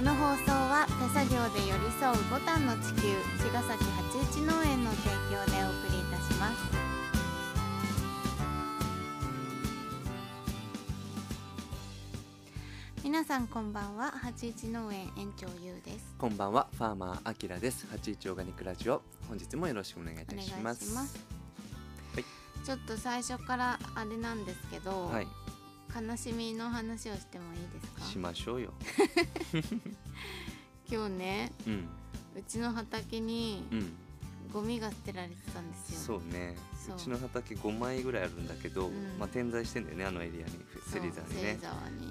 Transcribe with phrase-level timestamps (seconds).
[0.00, 6.56] この放送は手作業で寄り添うボタンの地球茅ヶ崎八一農園の提供でお送りいたします。
[13.04, 16.14] 皆さんこんばんは八一農園園長ゆうです。
[16.16, 17.86] こんばんは、ファーマーアキラです。
[17.90, 20.70] 八一オーガニックラジオ、本日もよろしくお願いいお願いしたしま。
[20.70, 20.96] ますす。
[20.96, 22.24] はい。
[22.64, 25.28] ちょっと最初からあれなんですけど、はい、
[25.94, 28.02] 悲しみの話をしてもいいですか？
[28.04, 28.72] しましょうよ。
[30.90, 31.88] 今日ねうん、
[32.36, 33.92] うちの畑にうん、
[34.52, 36.20] ゴミが捨てられてたんですよ。
[36.20, 36.56] そうね。
[36.86, 36.96] そう。
[36.96, 39.16] うちの畑5枚ぐらいあるんだけど、うん。
[39.18, 40.52] まあ点在してんだよね、あのエリアに、
[40.90, 41.58] 芹沢にね。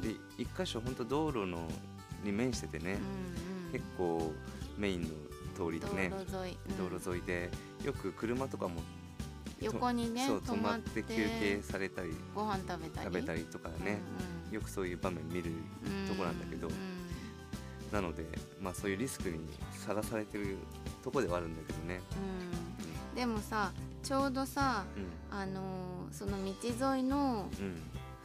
[0.02, 1.68] で、一箇所本当道路の
[2.24, 3.72] に面しててね、うんうん。
[3.74, 4.32] 結構
[4.78, 5.10] メインの
[5.56, 6.78] 通りでね、道路沿い、うん。
[6.90, 7.52] 道路沿いで
[7.84, 8.82] よく車とかも
[9.62, 13.06] 横にねそう止まってて休憩されたりご飯食べたり。
[13.06, 14.00] 食べたりとかね、
[14.52, 15.52] よくそういう場面見る
[16.08, 16.74] とこなんだけどうん
[17.92, 18.24] なので、
[18.62, 19.40] まあ、そういうリスクに
[19.74, 20.58] さらされてる
[21.04, 22.02] とこではあるんだけどね。
[23.12, 23.16] うん。
[23.16, 23.72] でもさ
[24.04, 25.00] ちょうどさう
[25.36, 25.38] ん。
[25.38, 27.76] あのーその道沿いのうん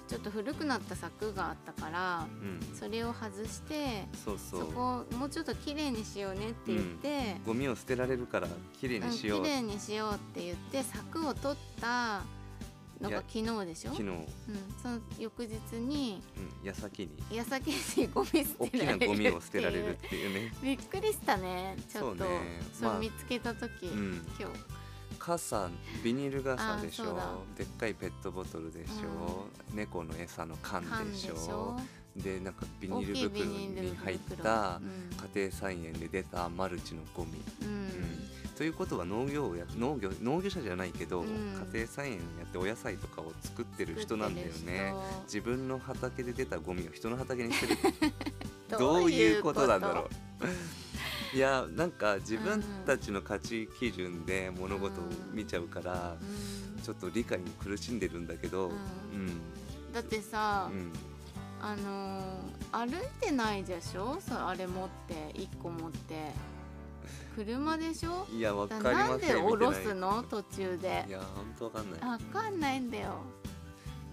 [0.07, 12.23] ちょっと古くなった柵があったからうん、それを外してそうそそうこをもうちょっと綺麗にしようねって言って、ゴミを捨てられるからきれいうんにしよう、綺麗にしようって言って柵を取った
[13.01, 13.91] のが昨日でしょ？
[13.93, 14.25] 昨日、うん、うん、
[14.83, 16.23] その翌日に
[16.63, 17.37] 矢先に。
[17.37, 18.99] 矢先にゴミ捨大きてられる。
[18.99, 20.41] なゴミを捨てられるっってていうね。
[20.41, 22.25] い うびっくりしたねちょっと。
[22.25, 22.61] そうね。
[22.81, 22.93] まあ。
[22.93, 24.27] そう見つけた時、うん。
[24.39, 24.84] 今日
[25.25, 25.71] 傘
[26.03, 27.17] ビニール傘でしょ。
[27.57, 31.81] でっかいペットボトルでしょ、猫の餌の缶缶でしょ。
[32.15, 35.35] でなんかビニール袋に入った袋。
[35.35, 37.75] 家庭菜園で出たマルチのゴミ、うん、うん。
[37.75, 41.27] うんということは農業をや農業農業者じゃないけど、うん。
[41.73, 44.95] 家庭菜園やってお野菜とかを作ってる人なんだよね。
[45.25, 47.79] 自分の畑で出たゴミを人の畑に捨てる。
[48.69, 50.09] 人どういうことなんだろう
[51.35, 56.83] いやなんか自分たちの価値基準で物事を見ちゃうから、うん。
[56.83, 58.71] ちょっと理解に苦しんでるんだけど、う
[59.13, 59.27] うん。
[59.27, 59.29] ん
[59.93, 60.93] だってさ、うん。
[61.61, 64.19] あのー歩いてないでしょ？
[64.21, 66.33] そうあれ持って一個持って。
[67.35, 68.27] 車でしょ？
[68.33, 70.23] いやわだかりなんで降ろすの？
[70.29, 71.05] 途中で。
[71.09, 72.01] いや本当わかんない。
[72.01, 73.15] わかんないんだよ。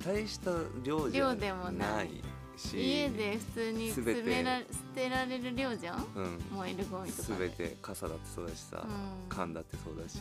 [0.03, 0.51] 大した
[0.83, 2.23] 量じゃ量でもないない
[2.69, 6.05] し家で普通に全てら捨てられる量じゃん？
[6.15, 6.39] うん。
[6.51, 7.47] 燃えるゴミとかすで。
[7.47, 8.89] べて傘だってそうだしさ、うん。
[9.29, 10.19] 缶だってそうだし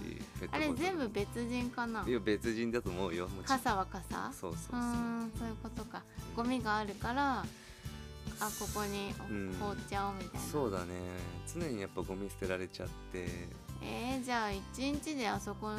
[0.50, 2.04] あれ全部別人かな？
[2.06, 4.32] いや別人だと思うよ傘は傘？
[4.32, 4.80] そうそうそう。
[5.38, 6.02] そういうことか。
[6.36, 7.44] ゴミがあるからあ
[8.58, 9.56] ここにうん。
[9.60, 10.86] 放っちゃおうみたいな、そうだね。
[11.52, 13.26] 常にやっぱゴミ捨てられちゃって。
[13.82, 15.72] えー、じゃあ一日であそこ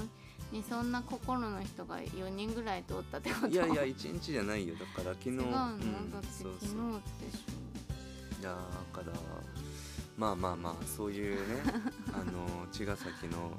[0.51, 3.47] にそんな心の人が4人ぐらい通ったってこと？
[3.47, 4.75] いやいや一日じゃないよ。
[4.75, 5.29] だから昨日。
[5.29, 7.43] 違うの、んだって昨日でし
[8.41, 8.49] いや
[8.93, 9.13] だから
[10.17, 11.61] まあまあまあそういうね
[12.13, 13.51] あの茅ヶ崎のょ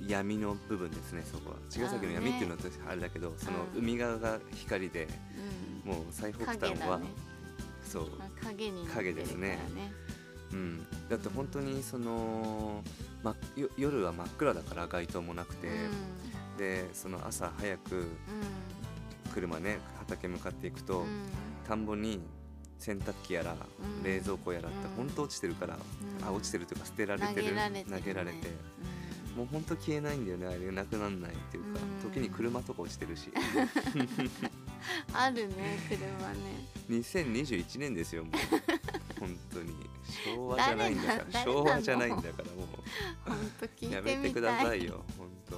[0.00, 0.08] うん。
[0.08, 1.56] 闇の部分ですねそこは。
[1.70, 5.06] 茅ヶ崎の闇っていうのはあれだけど、そのうん海側が光で
[5.84, 5.92] うん。
[5.92, 7.06] もう最北端は、ね。
[7.86, 8.08] そう。
[8.18, 9.58] あ影になってるから影ですね。
[10.52, 12.82] うん、だって本当にその、
[13.22, 15.68] ま、よ夜は真っ暗だから街灯もなくて、
[16.58, 18.06] でその朝早くうん。
[19.32, 21.04] 車ね畑向かっていくと、うん。
[21.04, 21.08] うん
[21.66, 22.20] 田んぼに
[22.78, 23.56] 洗濯機やら、ん。
[24.02, 25.06] 冷蔵庫やらってうん。
[25.08, 25.78] 本当落ちてるから、ん。
[26.26, 27.98] あ落ちてるというか捨てられてる投げられてるね。
[27.98, 28.48] 投げられて。
[29.36, 32.10] もう本当消えないんだよねあれなくなんないっていうか、うん。
[32.12, 33.30] 時に車とか落ちてるし。
[33.94, 35.98] う んあるね車
[36.34, 36.68] ね。
[36.90, 38.32] 2021年ですよもう
[39.22, 39.72] 本当に。
[40.24, 41.44] 昭和じゃないんだから。
[41.44, 42.68] 昭和じゃないんだからも
[43.24, 44.16] 本当聞うやいてみたい。
[44.18, 45.56] めてくださいよ本当。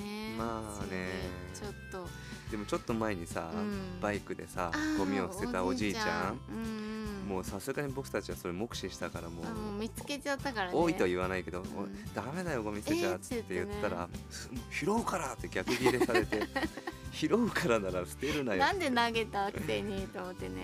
[0.00, 1.08] ねまあね。
[1.54, 2.06] ちょっと。
[2.50, 4.00] でもちょっと前にさ、うん。
[4.02, 6.40] バイクでさゴミを捨てたおじいちゃん。
[6.52, 7.28] うんうん。
[7.28, 9.80] もうさすがに僕たちはそれ目視したからもう。
[9.80, 10.76] 見つけちゃったからね。
[10.76, 11.62] 多いとは言わないけど、ん。
[11.62, 11.68] おい
[12.14, 16.42] ダメだよゴミ捨てちゃっつって言ったら、えす拾うからって逆ギレされて
[17.14, 18.60] 拾うからなら捨てるなよ。
[18.60, 20.54] なんで投げたくせにと思ってね。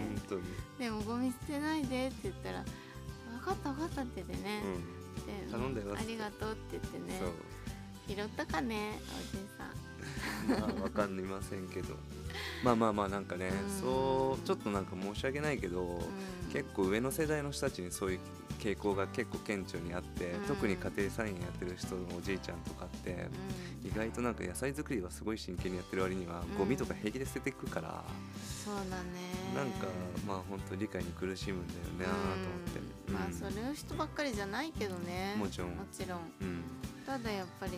[0.78, 2.64] でもゴミ捨てないでって言ったら
[3.38, 7.20] 分かった分かったって言ってね、うん、で頼んだよありがとうって言ってね。
[8.08, 10.60] 拾ったかねおじいさん。
[10.60, 11.94] まあわかりませんけど。
[12.64, 13.80] まあまあまあなんかね、うん。
[13.80, 16.52] そうちょっとなんか申し訳ないけど、うん。
[16.52, 18.20] 結構上の世代の人たちにそういう
[18.60, 20.40] 傾向が結構顕著にあって、うん。
[20.46, 23.28] 特に家庭菜園やってる人のおじいちゃんとかって、
[23.82, 23.90] うん。
[23.90, 26.58] 意外となんか野菜作りはすごい真剣にやってる割には、ん。
[26.58, 28.04] ゴミとか平気で捨てていくから
[28.64, 29.20] そうだね。
[29.54, 29.86] なんか
[30.26, 32.36] まあ本当理解に苦しむんだよねなと思っ
[32.72, 33.14] て、うん。
[33.14, 33.32] まあうん。
[33.32, 35.34] それを人ばっかりじゃないけどね。
[35.36, 35.70] もちろん。
[35.70, 36.20] もちろん。
[36.40, 36.62] うん。
[37.06, 37.72] ただやっぱり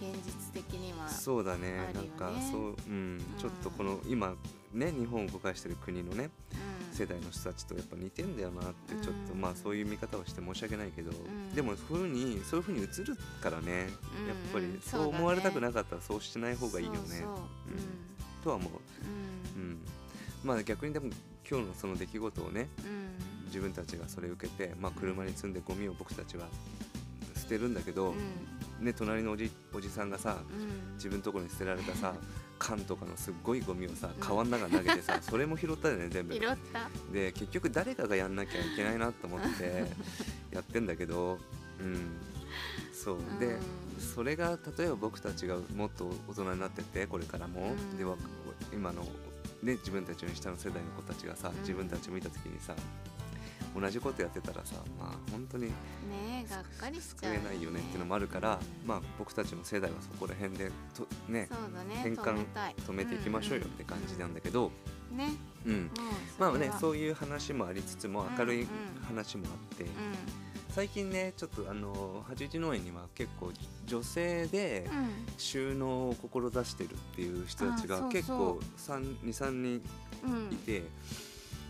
[0.00, 1.90] 現実的にはそうだね。
[1.92, 3.20] なんかそう、うん。
[3.38, 4.34] ちょっとこの今
[4.72, 11.54] ね日本を動かしてる国のねうん世代の人たちとやっぱ似てんだよなってちょっと、うんまあそういう見方をして申し訳ないけど、ん。
[11.54, 13.86] でもそういうふうにそういうふうに映るからね、
[14.20, 16.98] うんやっぱりうんそう思われたくなかったらそうしない方がいいよね。
[17.00, 17.24] そうそう。
[18.42, 18.72] とは思う、
[19.56, 19.62] うん。
[19.62, 19.78] うん、
[20.42, 21.06] まあ逆にでも
[21.48, 23.46] 今日のその出来事をねうん。
[23.46, 26.48] 自分たちがそれを受けて、まあ、車に積んでゴミを僕たちは
[27.34, 28.12] 捨てるんだけど、
[28.78, 30.94] ね、隣のおじおじさんがさうん。
[30.96, 32.14] 自分のところに捨てられたさ
[32.58, 34.20] 缶とかのすっごいゴミをさうん。
[34.20, 36.34] 川の中に投げてさ それも拾ったよね全部。
[36.34, 36.90] 拾った。
[37.12, 39.84] で結局誰かがやんなきゃいけないなと思って
[40.50, 41.38] やってんだけど
[41.80, 42.16] うん。
[42.92, 43.18] そう。
[43.40, 43.60] でうん。
[44.00, 47.98] それが例えば僕たちがもっと大人になってってこれからも、うん。
[47.98, 48.16] では
[48.72, 49.02] 今の、
[49.62, 51.60] ね、自分たちより下の世代の子たちがさうん。
[51.60, 52.74] 自分たちを見た時にさ
[53.74, 55.72] 同じことやってたらさまあ本当にね
[56.46, 61.48] えがっかりしちゃう救えないよねっていうのもあるから、まあ、僕たちの世代はそこら辺でとね
[61.88, 62.44] ね変換
[62.86, 65.30] 止めていきましょうよって感じなんだけど、うんね
[65.64, 65.88] うん、も
[66.38, 68.68] うまあねうそういう話もありつつも明るいうんうん。
[69.06, 69.86] 話もあって、う
[70.68, 73.52] 最近ねちょっとあの八一農園には結構
[73.86, 75.10] 女性でんうん。
[75.38, 79.82] 収納を志してるっていう人たちが結構23人
[80.24, 80.52] うん。
[80.52, 80.82] いて、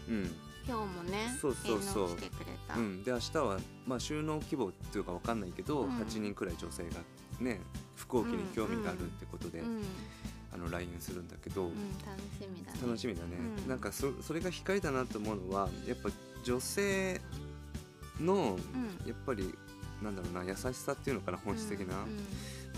[0.08, 0.30] うん
[0.68, 2.04] 今日もねそうそうそう。
[2.04, 2.74] 営農来てくれた。
[2.76, 5.90] うん、で明日は、まあ、収納規模っていうかわかんないけど、うん。
[5.98, 7.00] 8人くらい女性が
[7.40, 7.60] ね
[7.96, 9.76] 服置きに興味があるってことで、うん。
[9.76, 9.82] うん
[10.50, 11.74] あの LINE するんだけど、楽
[12.42, 12.78] しみだね。
[12.82, 13.28] 楽しみだね、
[13.64, 13.68] うん。
[13.68, 16.08] なんかそそれが光だなと思うのはやっぱ
[16.42, 17.20] 女性
[18.20, 19.06] のうん。
[19.06, 19.54] やっぱり
[20.02, 21.96] なんだろうな優しさっていうのかな本質的な、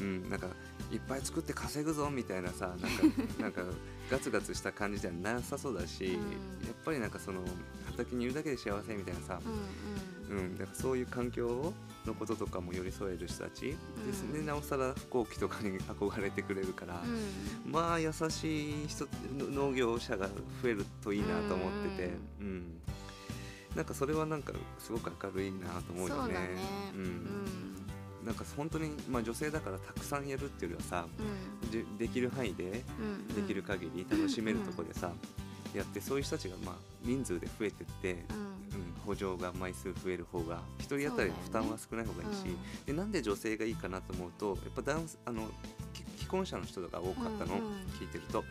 [0.00, 0.28] うん。
[0.28, 0.48] なんか
[0.90, 2.87] いっぱい作って稼ぐぞみたいなさなんか
[3.40, 3.62] なんか
[4.10, 6.19] ガツガツした感じじゃなさそうだし、
[6.85, 7.41] ぱりなんかその
[7.87, 9.41] 畑にいるだけで幸せみたいなさ、
[10.31, 10.44] うんうん。
[10.44, 11.73] うん、だからそういう環境
[12.06, 17.73] のこととかも寄り添える人たちですね、うんなおさら飛行機とかに憧れてくれるから、うん。
[17.73, 19.06] まあ優しい人
[19.37, 20.29] の農業者が
[20.62, 22.11] 増えるといいなと思ってて、
[22.41, 22.81] うん
[23.75, 26.23] なんかそれはなんかすごく明るいなと思うよね。
[26.25, 26.49] そうだね。
[26.94, 27.05] ううん。
[27.05, 31.06] んなんか本当に、まあ、女性だからたくさんやるっていうよりはさ
[31.62, 31.71] うん。
[31.71, 35.12] でできる範囲でうんできる限り楽しめるところでさ、
[35.75, 38.61] やってそういう人たちがまあ人数で増えてって、うん。
[38.70, 42.56] うん、補助が枚数増える方が1人当たりの負担は少ない方がいいし、
[42.87, 45.49] でなんで女性がいいかなと思うとやっぱ男あの
[46.31, 47.73] 婚者の人が多かったの、うんうん。
[48.00, 48.38] 聞いてると。
[48.38, 48.44] や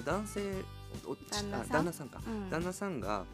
[0.00, 0.40] っぱ男性
[1.06, 1.76] お旦那さん？
[1.76, 2.50] あ旦那さんか、うん。
[2.50, 3.24] 旦那さんが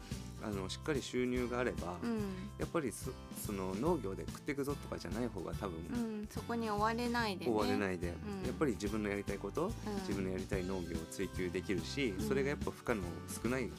[0.43, 2.17] あのしっかり収入があれば、うん。
[2.59, 3.11] やっぱりそ
[3.45, 6.27] その農業で食っていくぞとかじゃない方が多分、うん。
[6.29, 7.51] そこに追われないでね。
[7.51, 8.13] 終われないで、うん。
[8.45, 9.71] やっぱり自分のやりたいこと、うん。
[10.01, 12.27] 自分のやりたい農業を追求できるし、うん。
[12.27, 13.03] それがやっぱ負荷の
[13.43, 13.69] 少ない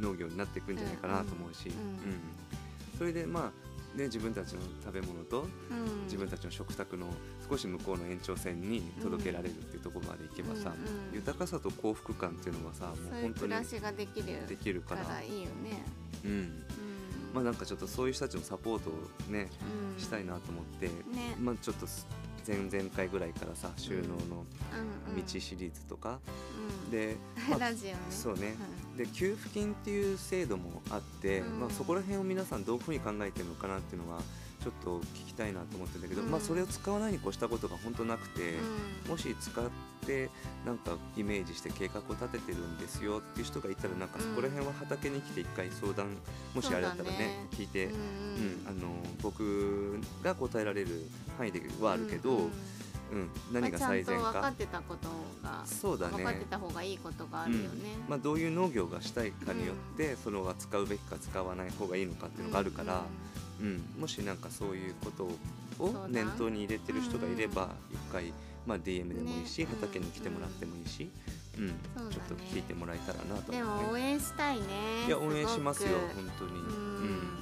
[0.00, 1.70] 農業になっていくんじゃないかなと思うし、
[2.96, 6.04] それでまあ、ね、自分たちの食べ物とうん。
[6.04, 7.06] 自分たちの食卓の
[7.48, 15.82] 少し向こうの延長線に届けられるっていうところまでいけばさ、うんうん豊かさと幸福感っていうのはさもそう本当に暮らしができるできるか、かららいいよね。
[16.24, 16.64] うん、うん。
[17.34, 18.92] まあなんかちょっとそういう人たちのサポートを
[19.30, 19.48] ね、
[19.96, 20.00] うん。
[20.00, 20.92] したいなと思って、ね。
[21.38, 22.06] まあちょっとす
[22.46, 24.44] 前々回ぐらいからさ収納の
[25.16, 26.20] 道シリーズとか、
[26.86, 26.90] うん。
[26.90, 27.16] で、
[27.48, 27.96] ま あラジオね。
[28.10, 28.54] そうね
[29.00, 31.60] で給付金っていう制度もあって、うん。
[31.60, 34.20] まあ、そこら辺を皆さんどういうふうに考えてるのかなっていうのは
[34.62, 36.30] ちょっと聞きたいなと思ってるんだけど、うん。
[36.30, 38.56] まあ、それを使わないに越したことが本当なくて、
[39.06, 39.10] うん。
[39.12, 39.64] もし使っ
[40.06, 40.28] て
[40.66, 46.18] なんかイメージして計画を立ててるんですよっていう人がいたらなんかそこら辺は畑に来て一回相談
[46.54, 47.46] もしあれだったらねね。
[47.52, 48.00] 聞いて、うんうん
[48.66, 48.88] あの
[49.22, 50.88] 僕が答えられる
[51.36, 52.50] 範囲ではあるけど、
[53.12, 53.18] うん。
[53.18, 54.22] うん何が最善か。
[54.22, 55.08] まあちゃんと分かってたこと
[55.42, 56.16] がそうだね。
[56.16, 57.68] 分かってた方がいいことがあるよね、
[58.08, 63.04] まあ、どういう農業がしたいかによって、そのは使うべきか使わない方がいいのかっていうのがあるから、
[63.60, 63.82] うん。
[63.98, 65.24] もしなんかそういうこと
[65.84, 68.32] を念頭に入れてる人がいれば一回、
[68.66, 69.68] まあ、DM でもいいし、ね。
[69.70, 71.10] 畑に来てもらってもいいし、
[71.58, 71.66] うん。
[71.68, 71.72] ね。
[72.10, 73.62] ちょっと聞いてもらえたらなとね。
[73.62, 74.64] も応援したいね
[75.06, 76.50] いや応援しますよ本当に。
[76.52, 77.40] うん。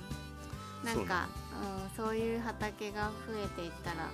[0.85, 4.09] なんかうん、そういう畑が増えていったら、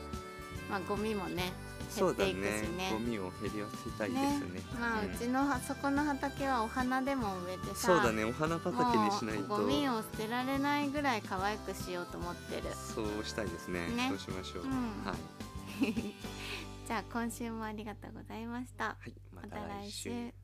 [0.71, 1.53] まあ、ゴミもね
[1.95, 2.51] 減っていくしね。
[2.77, 4.61] ねゴミを減らせたいですね。
[4.79, 8.25] まあ、ううんちのはそこの畑はお花でも植えてさそうだね。
[8.25, 9.57] お花畑にしないと。
[9.57, 12.63] ゴミを捨てられないぐらい可愛くしようと思ってる。
[12.73, 13.87] そうしたいですね。
[13.89, 14.09] ね。
[14.09, 14.71] そうしましょう、うん。
[15.05, 15.15] は
[15.81, 15.93] い、
[16.87, 18.85] じゃあ今週もありがとうございました。
[18.85, 20.44] はい、ままた来週